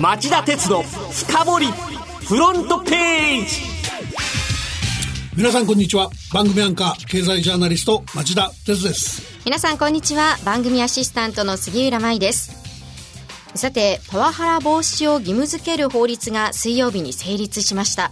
[0.00, 3.62] 町田鉄の深掘りフロントページ。
[5.36, 6.10] 皆さんこんにちは。
[6.32, 9.22] 番組アンカー経済ジャーナリスト町田鉄です。
[9.44, 10.38] 皆さんこんにちは。
[10.44, 12.52] 番組アシスタントの杉浦舞です。
[13.54, 18.10] さてパワハラ防止を義務付ける法律が水曜日に成立しました。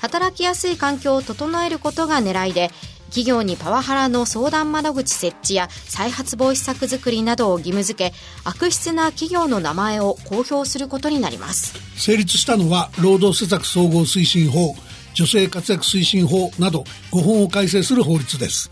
[0.00, 2.70] 働きやすい環境を整えることが狙いで
[3.10, 11.74] 企業にパワハラの相談窓口設置や再発防止策作りなどを義務付け悪質な企業の名前を公表することになります。
[11.96, 14.74] 成立したのは労働施策総合推進法
[15.14, 18.70] 女性活躍推進法など5本を改正する法律です。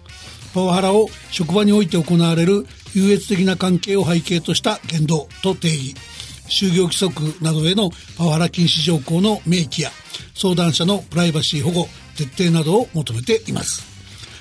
[0.55, 5.95] パワハラを職場において行われる優越的な関係を背景とした言動と定義。
[6.49, 9.91] 就業規則などへのパワハラ禁止条項の明記や
[10.35, 13.88] 相談者のプライバシー保護徹底などを求めています。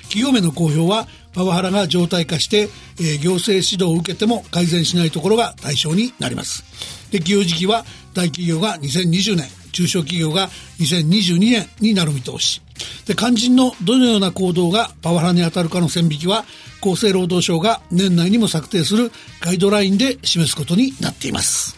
[0.08, 6.64] 企業名の公表はパワハラが常態化して、えー、行政指導を受けても改善しないところが対象になります。
[7.10, 7.84] 適用時期は
[8.14, 10.48] 大企業が2020年中小企業が
[10.80, 12.60] 2022年になる見通し。
[13.06, 16.44] で肝心のどのような行動がパワハラに当たるかの線引きは
[16.80, 21.76] 厚生労働省が年内にも策定するガイドラインで示すことになっています。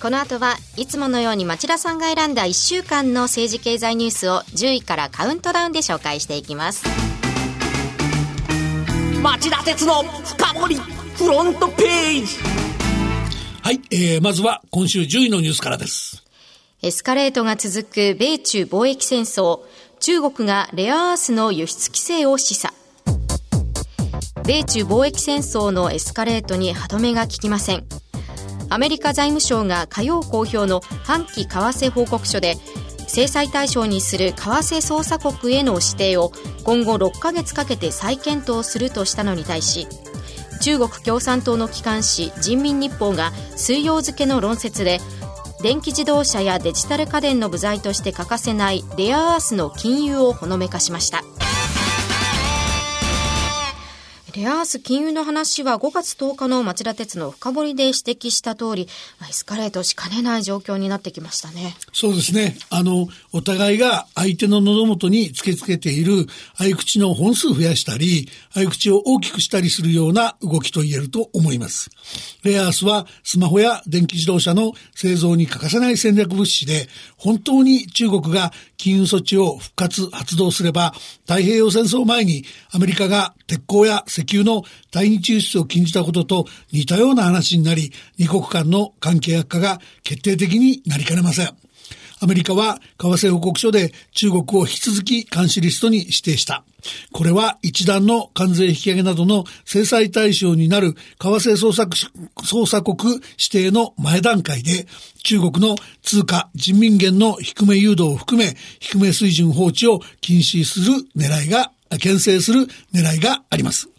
[0.00, 6.84] この後はいつものように町田さんが選んだ1週間の政治経済ニュースを10位からカウントダウンで紹介していきます。
[9.26, 12.36] 町田鉄の深掘りフロントページ。
[13.60, 16.22] はい、えー、まずは今週10位のニュースからです。
[16.80, 19.62] エスカレートが続く米中貿易戦争。
[19.98, 22.70] 中国がレアアースの輸出規制を示唆。
[24.46, 27.84] 米中貿易戦争のエスカレートに歯止めが効きません。
[28.68, 32.58] アメリカ財務省が火曜公表の半期為替報告書で
[33.06, 36.32] 制裁対象にする為替操作国への指定を
[36.64, 39.86] 今後6ヶ月かけて再検討するとしたのに対し
[40.60, 44.98] 中国共産党の機関紙人民日報が水曜付の論説で
[45.62, 51.24] 電気自動車やデジタル家電の部材として欠かせないレアアースの金融をほのめかしました。
[54.36, 58.86] レアアース金融の話は5月10日の町田鉄の深掘りで指摘した通り、
[59.26, 61.74] エスカレートしかねない状況になってきましたね。
[61.94, 62.54] そうですね。
[62.68, 66.26] あの、お互いが相手の喉元に突きつけている
[66.58, 71.88] 相口の本数増やしたり、相口を大きくしたりするような動きと言えると思います。
[72.42, 80.92] レアアースはスマホや電気自動車の製造に欠かせない戦略物資で、本当に中国が金融措置を復活発動すれば、
[81.26, 91.65] 太平洋戦争前にアメリカが鉄鋼や石油の対日輸出を禁じたことと似たような話になり、二国間の関係悪化が決定的になりかねません。
[92.20, 96.64] アメリカは為替報告書で中国を引き続き監視リストに指定した。
[97.12, 101.96] これは一段の関税引き上げなどの制裁対象になる為替操作
[102.44, 104.86] 操作国指定の前段階で
[105.24, 113.95] 中国の通貨人民元の低め誘導を含め低め水準放置を禁止する狙いが牽制する狙いがあります。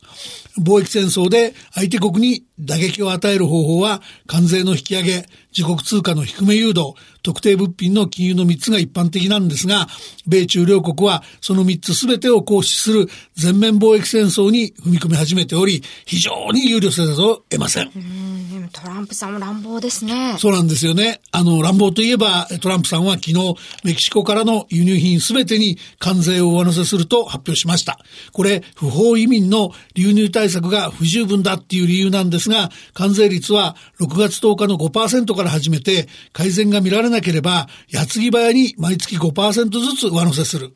[0.59, 5.25] 貿易戦争で相手国に打撃を与える方法は関税の引き上げ、
[5.55, 9.87] 自国通貨の低め誘導、特定物品の金融の3つが一般的なんですが、
[10.27, 18.26] 米中両国はその3つ全てを行使する全面貿易戦争に踏み込み始めており、非常に憂慮せざるを得ません。
[18.71, 20.35] トランプさんも乱暴ですね。
[20.37, 21.21] そうなんですよね。
[21.31, 27.99] あの、乱暴といえば、トランプさんは昨日、メキシコからの輸入品すべてに関税を上乗せすると発表しました。
[28.31, 40.75] これ、不法移民の流入対策が不十分だっていう理由なんですが、関税率は6月10日の5%から始めて、改善が見られなければ、矢継ぎ早に毎月5%ずつ上乗せする。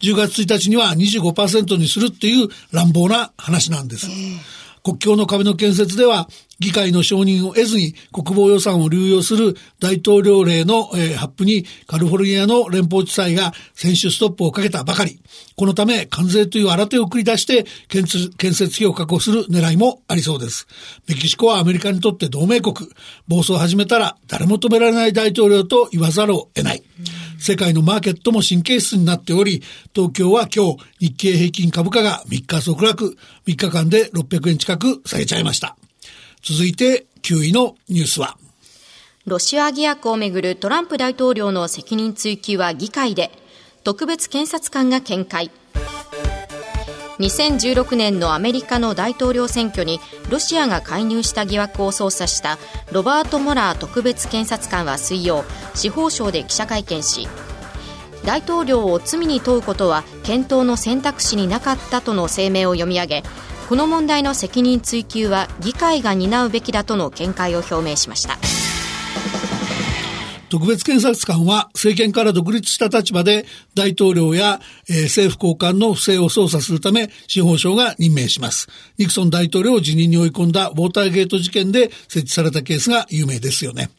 [0.00, 4.08] 10月1日には25%にするっていう乱暴な話なんです。
[4.82, 6.28] 国境の壁の建設では、
[6.60, 15.20] 議会の承認を得ずに国防予算を流用する大統領令の、えー、発布にカリフォルニアの連邦地裁が選手ストップをかけたばかり。
[15.56, 20.66] このため関税という新手を繰り出して建設費を確保する狙いもありそうです。
[21.08, 22.74] メキシコはアメリカにとって同盟国。
[23.26, 26.82] 暴走を始めたら誰も止められない大統領と言わざるを得ない。
[27.40, 29.62] 世界のマーケットも神経質になっており、
[29.94, 33.16] 東京は今日日経平均株価が3日続落、
[33.46, 35.76] 3日間で600円近く下げちゃいました。
[36.42, 38.36] 続いて9位のニュースは
[39.26, 43.30] ロシア疑惑をめぐるトランプ大統領の責任追及は議会で
[43.84, 45.50] 特別検察官が見解
[47.20, 50.00] 2016年のアメリカの大統領選挙に
[50.30, 52.58] ロシアが介入した疑惑を捜査した
[52.92, 55.44] ロバート・モラー特別検察官は水曜
[55.74, 57.28] 司法省で記者会見し
[58.24, 63.22] 大統領を罪に問うことは検討の選択肢になかったとの声明を読み上げ
[63.68, 68.59] この問題の責任追及は議会が担うべきだとの見解を表明しました。
[70.50, 78.66] 特別検察官は政権から独立した立場で大統領や、えー、政府高官の不正を捜査するため司法省が任命します。
[78.98, 83.90] ニクソン大統領を辞任に追い込んだウォーターゲート事件で設置されたケースが有名ですよね。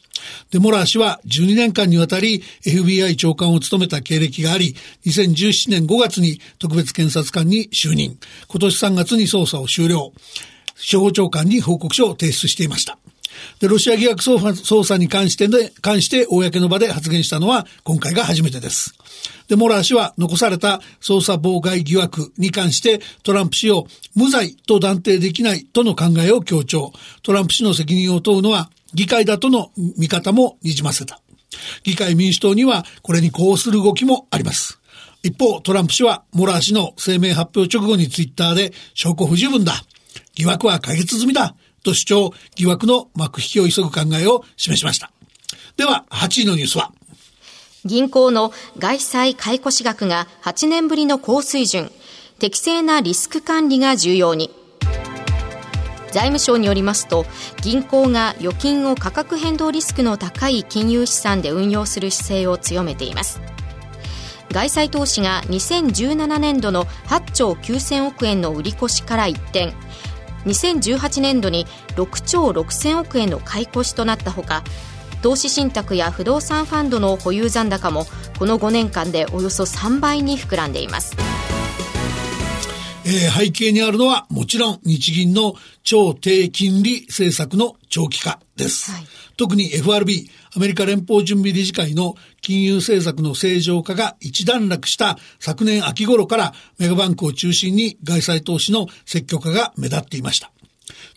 [0.51, 4.75] で、モラー氏は12年間にわたり FBI 長官を務めた経歴があり、
[5.05, 8.19] 2017年5月に特別検察官に就任。
[8.49, 10.11] 今年3月に捜査を終了。
[10.75, 12.97] 司法長官に報告書を提出していました。
[13.59, 18.93] で、ロシア疑惑捜査に関してで、関して公の場で発言したのは今回が初めてです。
[19.47, 26.93] で、モラー氏は残された捜査妨害疑惑に関してトランプ氏を無罪と断定できないとの考えを強調。
[27.21, 31.21] トランプ氏の責任を問うのは議会だとの見方もにじませた。
[31.83, 34.79] 議会民主党にはこれに呼応する動きもあります。
[35.23, 39.73] 一方、トランプ氏はモラー氏の声明発表直後にツイッターで証拠不十分だ。
[40.33, 41.55] 疑惑は解決済みだ。
[41.81, 45.11] と主張、疑惑の幕引きを急ぐ考えを示しました。
[45.77, 46.91] では、8位のニュースは
[47.83, 51.91] 銀行の外債買い越し額が8年ぶりの高水準。
[52.39, 54.49] 適正なリスク管理が重要に。
[56.11, 57.25] 財務省によりますと
[57.61, 63.39] 銀行が預金を価格変動リスクの高い金融資産で運用する姿勢を強めています
[64.51, 69.73] 外債投資が2017年度の8兆9000億円の売り越しから一転
[70.45, 71.65] 2018年度に
[71.95, 74.63] 6兆6000億円の買い越しとなったほか
[75.21, 78.05] 投資信託や不動産ファンドの保有残高も
[78.39, 81.15] この5年間でおよそ3倍に膨らんでいます。
[83.03, 88.91] えー、背景にあるのはもちろん日銀の超低金利政策の長期化です。
[88.91, 89.03] はい、
[89.37, 100.51] 特に FRB、アメリカ連邦準備理事会の金融政策の正常化が一段落した昨年秋頃からメガバンクを中心に外債投資の積極化が目立っていました。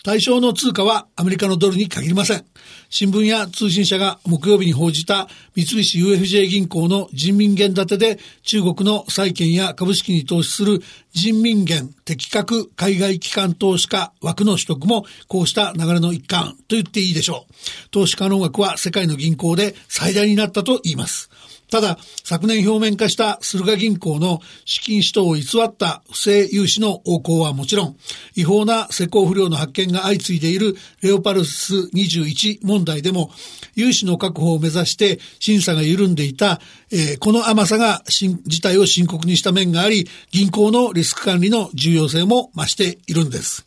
[0.04, 2.44] 対象の通貨はアメリカのドルに限りません。
[2.90, 10.80] 新聞や通信社が木曜日に報じた三菱 UFJ 銀行の人民元建てで中国の債券や株式に投資する
[11.12, 17.90] 人民元適格海外機関投資家枠の取得もこうした流れの一環と言っていいでしょう。
[17.90, 21.30] 投資可能額は世界の銀行で最大になったと言います。
[21.70, 27.96] ただ、昨年表面化した駿河銀行の資金使途を偽った不正融資の横行はもちろん、
[28.36, 33.30] 違法な施工不良の発見が相次いでいるレオパルス21問題でも、
[33.74, 36.60] 融資の確保を目指して審査が緩んでいた、
[36.92, 43.64] えー、この甘さが事態を深刻にした面があり、銀行のリスク管理の重要性も増しているんです。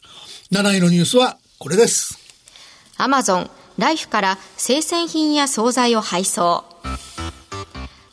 [0.52, 2.20] 7位のニュースはこれです。
[2.98, 6.64] アマゾン、ライフから生鮮品や惣菜を配送。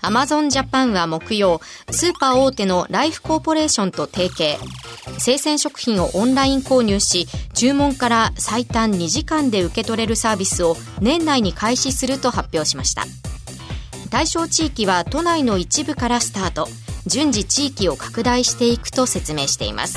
[0.05, 4.59] アマゾンジャパンは木曜、スーパー大手のライフコーポレーションと提携。
[5.19, 13.07] 生鮮食品をオンライン購入し、注文から最短2時間で受け取れるサービスを年内に開始すると発表しました。
[14.11, 16.69] 対象地域は都内の一部からスタート。
[17.07, 19.97] 順次地域を拡大していくと説明しています。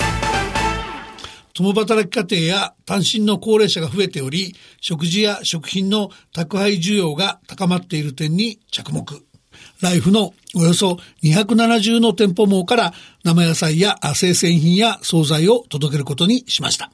[1.53, 9.26] 共働き家庭や単身の高齢者が増えており、食事や食品の宅配需要が高まっている点に着目。
[9.81, 12.93] ライフのおよそ270の店舗網から
[13.23, 16.91] 生野菜や生鮮品や惣菜を届けることにしました。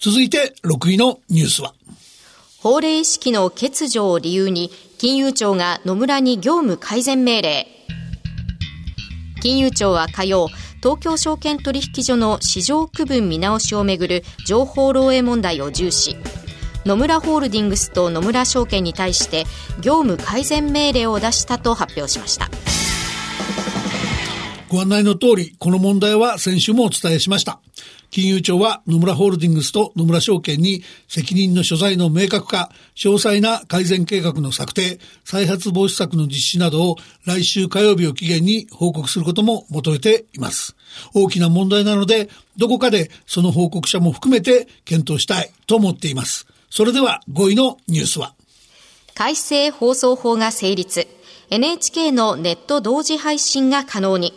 [0.00, 1.74] 続いて6位のニュースは
[2.58, 7.66] 法令意識の欠如を理由に金融庁が野村に業務改善命令。
[9.40, 16.16] 金融庁は火曜、東京証券取引所の市場区分見直しをめぐる情報漏洩問題を重視。
[16.86, 19.44] 野村ホールディングスと野村証券に対して
[19.80, 22.48] 業務改善命令を出したと発表しました
[24.68, 27.60] ご案内の通りこの問題は先週もお伝えしました
[28.10, 40.76] 金融庁は野村ホールディングスと野村証券に責任の所在の明確化、詳細な改善計画の策定、再発防止策の実施などを来週火曜日を期限に報告することも求めています。
[41.14, 46.46] 大きな問題なので、どこかでその報告者も含めて検討したいと思っています。
[46.76, 48.34] それでは5位のニュースは？
[49.14, 51.08] 改正放送法が成立。
[51.48, 54.34] NHK のネット同時配信が可能に。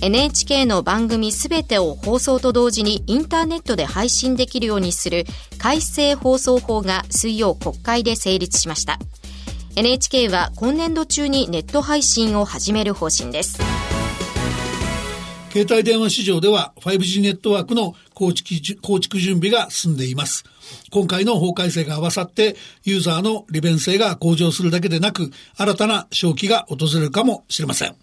[0.00, 5.26] NHK の番組すべてを放送と同時にインターネットで配信できるようにする
[5.58, 8.98] 改正放送法が水曜国会で成立しました。
[9.76, 13.58] NHK は今年度中にネット配信を始める方針です。
[15.52, 20.44] 携帯電話市場では 5G ネットワークの構築構築準備が進んでいます。
[20.90, 27.96] 今回の法改正が合わさってユーザーの利便性が向上するだけでなく新たな正気が訪れるかもしれません。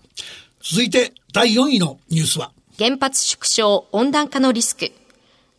[0.64, 4.92] 続いて第4位のニュースは原発縮小温暖化のリスク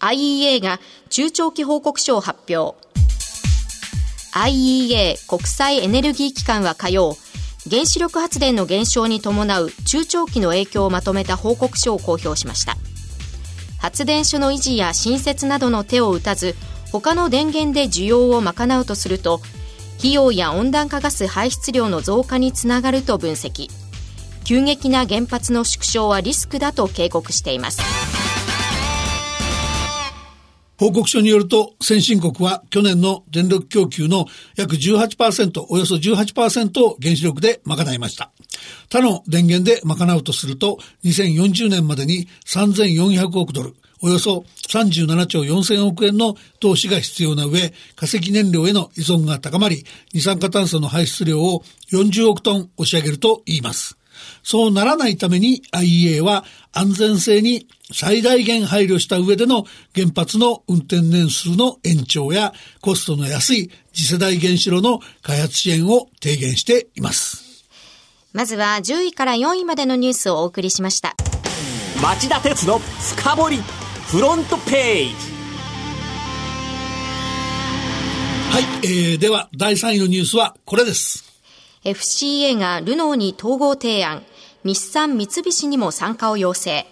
[0.00, 2.76] IEA が中長期報告書を発表
[4.34, 7.16] IEA 国際エネルギー機関は火曜、
[7.70, 12.76] 原子力発電の減少に伴う中長期の影響をまとめた報告書を公表しました
[13.78, 16.54] 発電所の維持や新設などの手を打たず
[16.92, 19.40] 他の電源で需要を賄うとすると
[19.99, 23.68] 費用や温暖化ガス排出量の増加につながると分析
[24.44, 27.80] 急激な原発の縮小はリスクだと警告しています
[30.78, 38.30] 報告書によると、先進国は去年の電力供給の約18%、およそ18%を原子力で賄いました。
[38.88, 51.62] 他の電源で賄うとすると、2040年までに3400億ドル、およそ37兆4000億円の投資が必要な上、化石燃料への依存が高まり、二酸化炭素の排出量を
[51.92, 53.98] 40億トン押し上げると言います。
[54.42, 67.47] そうならないために IEA は安全性に最大限配慮した上での原発の運転年数の延長やコストの安い次世代原子炉の開発支援を提言しています。
[68.38, 71.16] まずは10位から4位までのニュースをお送りしました。
[72.00, 73.57] 町田徹のふかぼり
[74.07, 75.14] フロントページ
[78.52, 81.25] はい、えー、では第3位のニュースはこれです。
[81.83, 84.23] FCA がルノーに統合提案、
[84.62, 86.87] 日産三菱にも参加を要請。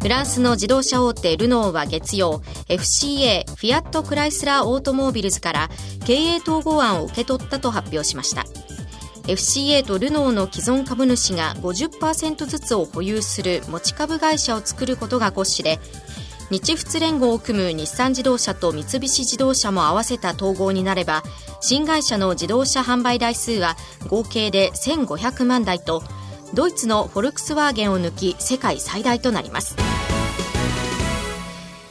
[0.00, 5.68] フランスの自動車大手ルノーは月曜、FCA フィアットクライスラーオートモービルズから
[6.06, 8.44] 経営統合案を受け取ったと発表しました。
[9.30, 15.78] FCA とルノーの既存株主が50%ずつを保有する持ち株会社を作ることが骨子で、
[16.50, 21.22] 日仏連合を組む日産自動車と三菱自動車も合わせた統合になれば
[21.60, 23.76] 新会社の自動車販売台数は
[24.08, 26.02] 合計で1500万台と
[26.52, 29.89] ドイツのフォルクスワーゲンを抜き世界最大となります。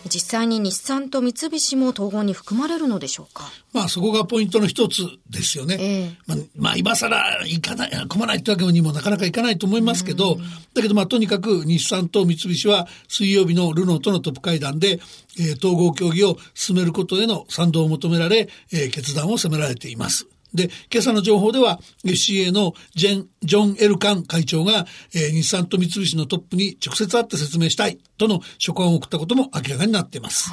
[0.10, 3.50] 実際に日産と三菱も統合に含まれるのでしょうか？
[3.72, 5.78] まあそこがポイントの一つですよね。
[5.80, 10.38] えー、まあ、まあ今更行かない、込まないってわけにもなかなかいかないと思いますけど、
[10.74, 15.00] だけどまあとにかく日産と三菱は水曜日のルノーとのトップ会談で、
[15.40, 20.28] えー、統合協議を進めることへの賛同を求められ、えー、決断を迫られています。
[20.54, 30.52] で、今朝の情報では FCA のジェン、ジョン・エルカン会長が、えー、日産と三菱のトップに直接会って説明したいとの書簡を送ったことも明らかになっています。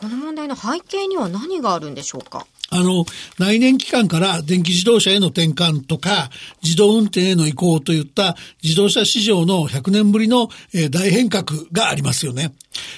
[0.00, 2.46] この問題の背景には何があるんでしょうか？
[2.70, 3.06] あの、
[3.38, 6.30] 来年期間から電気自動車への転換とか、
[6.62, 10.50] 自動運転への移行といった自動車市場の100年ぶりの、
[10.90, 12.52] 大変革がありますよね。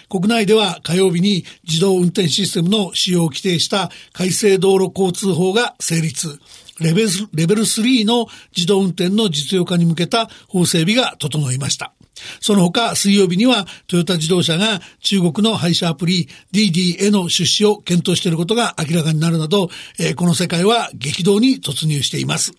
[0.08, 6.40] 国内では火曜日に自動運転システムの使用を規定した改正道路交通法が成立。
[6.80, 11.92] レベルレベル3の自動運転の実用化に向けた法整備が整いました。
[12.40, 22.52] その他、水曜日にはトヨタ自動車が中国の配車アプリ DD への出資を検討していることが明らかになるなど、えー、この世界は激動に突入しています。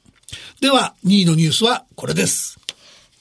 [0.62, 2.60] では、2位のニュースはこれです。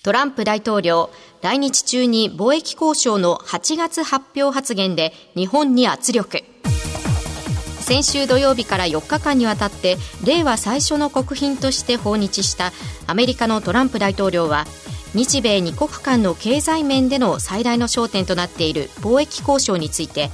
[0.02, 1.10] トランプ大統領、
[1.42, 6.42] 来日中に貿易交渉の8月発表発言で日本に圧力。
[7.80, 12.72] 先週土曜日から4日間にわたって令和最初の国賓として訪日した
[13.08, 14.64] アメリカのトランプ大統領は
[15.14, 20.30] 日米2国間の経済面での最大の焦点となっている貿易交渉について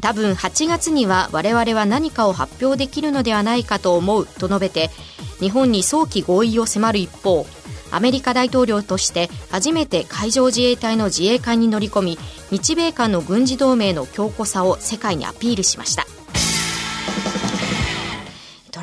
[0.00, 4.90] 多分8月には我々は何かを発表できるのではないかと思うと述べて
[5.38, 7.46] 日本に早期合意を迫る一方
[7.90, 12.18] アメリカ大統領として初めて海上自衛隊の自衛艦に乗り込み
[12.50, 16.06] 日米間の軍事同盟の強固さを世界にアピールしました。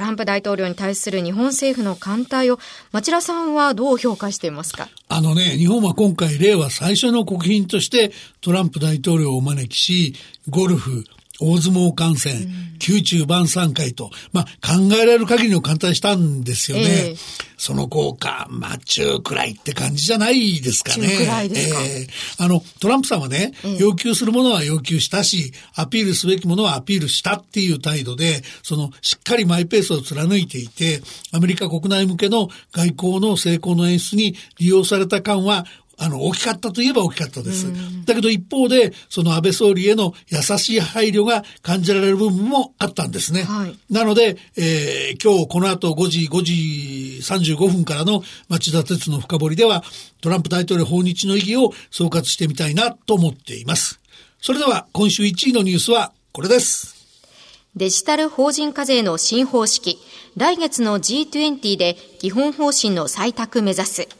[0.09, 2.57] トランプ大統領に対する日本政府の艦隊を、
[2.91, 4.89] 町田さんはどう評価していますか？
[5.07, 8.11] あのね、日本は今回、令和最初の国賓として
[8.41, 10.15] トランプ大統領をお招きし、
[10.49, 11.05] ゴルフ、
[11.41, 12.47] 大相撲観戦、
[12.85, 16.83] 宮中晩餐会と、まあ、考えられる限りの艦隊したんですよね。
[16.83, 17.17] えー、
[17.57, 21.07] その効果、まあ、中くらいって感じじゃないですかね。
[21.07, 21.81] 中くらいですか？
[21.81, 35.65] えー、あの、トランプさんはね、えー、要求するものは要求したし、アピールすべきものはアピールしたっていう態度で、その、しっかりマイペースを貫いていて、アメリカ国内向けの外交の成功の演出に利用された感は
[36.01, 37.67] あの、大きかったといえば大きかったです。
[38.05, 43.43] だけど一方で、その安倍総理への優しい配慮が感じられる部分もあったんですね。
[43.43, 49.83] はい、なので、えー、今日この後5時、5時35分からの町田鉄の深掘りでは、
[50.21, 53.99] トランプ大統領訪日の意義を総括してみたいなと思っています。
[54.41, 56.95] それでは今週1位のニュースはこれです。
[57.75, 59.99] デジタル法人課税の新方式、
[60.37, 64.18] 来月の G20 で基本方針の採択目指す。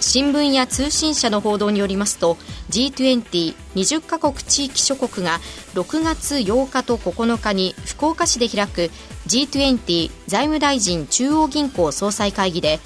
[0.00, 2.36] 新聞や通信社の報道によりますと
[2.70, 5.38] G2020 カ国地域諸国が
[5.74, 8.90] 6月8日と9日に福岡市で開く
[9.26, 12.80] G20 財務大臣中央銀行総裁会議で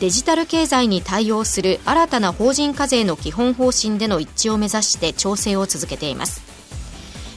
[0.00, 6.55] デジタル経済に対応する新たな法人課税の基本方針での一致を目指して調整を続けています。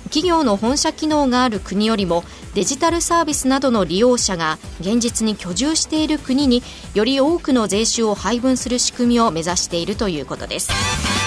[0.10, 2.24] 企業の本社機能がある国よりも
[2.56, 6.64] デジタルサービスなどの利用者が現実に居住している国に
[6.94, 11.19] より多くの税収を配分する仕組みを目指しているということです。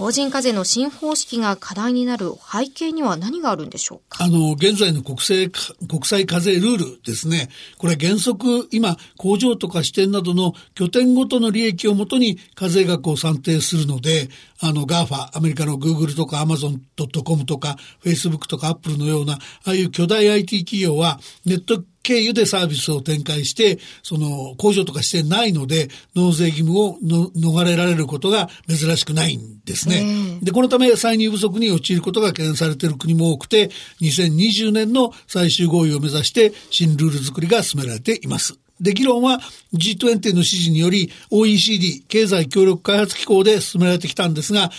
[0.00, 4.24] 法人課税の新方式が課題になる背景には何があるんでしょうか？
[4.24, 7.50] あの、現在の国際、国際課税ルールですね。
[7.76, 14.30] これ原則、今、工場とか支店などの拠点ごとの利益をもとに課税額を算定するので、
[14.60, 30.38] あの、GAFA、アメリカの Google とか Amazon.com とか Facebook とか Apple のような、ああいう巨大 IT 企業は、ネット経由でサービスを展開して、その工場とかしてないので、納税義務を逃れられることが珍しくないんですね。
[30.42, 38.58] で、このため歳入不足に陥ることが懸念されている国も多くて、2020年の最終合意を目指して新ルール作りが進められています。
[38.80, 39.40] で、議論は
[39.74, 44.70] G20 の指示により OECD 経済協力開発機構で進められてきたんですが、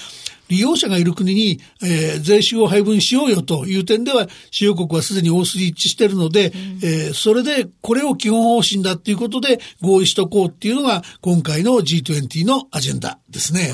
[0.51, 6.53] 利用者がいる国に、えー、税収を配分しようよという点では、主要国はすでに大筋一致しているので、うん、
[6.83, 13.73] えー、それでこれを基本方針だということで合意しとこうっていうのが今回の G20 のアジェンダですね。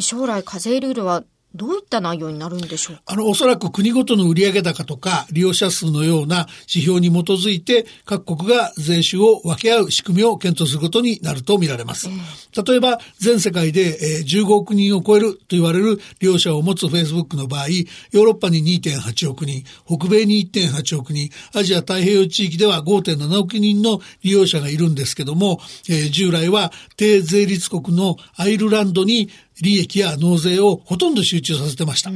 [0.00, 1.22] 将来課税ルールは
[1.54, 12.08] どういった内容になるんでしょうあの、おそらく国ごとの売上高とか利用者数のような指標に基づいて各国が税収を分け合う仕組みを検討することになると見られます。
[12.66, 29.30] 例えば、全世界で15億人を超えると言われる利用者を持つ Facebook の場合、ヨーロッパに2.8億人、北米に1.8億人、アジア太平洋地域では5.7億人の利用者がいるんですけども、えー、従来は低税率国のアイルランドに
[29.62, 32.10] 利益や納税をほとんど集中させてました。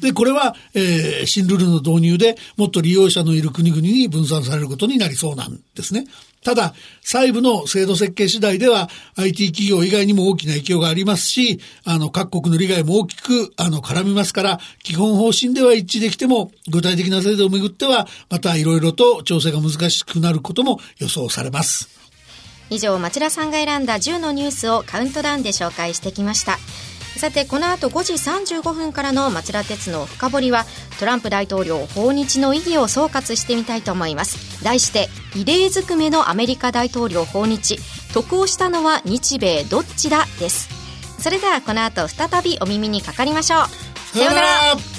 [0.00, 6.06] で、これは、えー、新ルールの導入でもっと利用者のいる国々に分散されることになりそうなんですね。
[6.46, 21.88] ただ、細部の制度設計次第では IT 企業以外にも大きな影響がありますし、あの、各国の利害も大きく、あの、絡みますから、基本方針では一致できても、具体的な制度をめぐっては、またいろいろと調整が難しくなることも予想されます。
[22.70, 26.58] 以上、町田さんが選んだ10のニュースをカウントダウンで紹介してきました。
[27.16, 30.66] さてこの後5時35分からの町田鉄の深掘りは
[30.98, 34.62] トランプ大統領訪日の意義を総括してみたいと思います。
[34.62, 37.78] 題して異例ずくめのアメリカ大統領訪日。
[38.12, 40.26] 得をしたのは日米どっちだ？
[40.40, 40.68] です。
[41.18, 44.16] それではこの後再びお耳にかかりましょう。
[44.16, 44.95] さようなら。